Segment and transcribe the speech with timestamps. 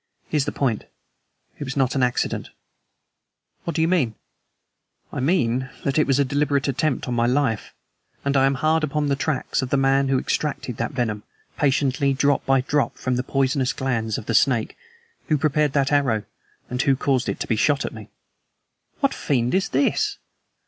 [0.27, 0.85] Here's the point.
[1.59, 2.49] It was not an accident!"
[3.65, 4.15] "What do you mean?"
[5.13, 7.75] "I mean that it was a deliberate attempt on my life,
[8.25, 11.21] and I am hard upon the tracks of the man who extracted that venom
[11.55, 14.75] patiently, drop by drop from the poison glands of the snake,
[15.27, 16.23] who prepared that arrow,
[16.67, 18.09] and who caused it to be shot at me."
[19.01, 20.17] "What fiend is this?"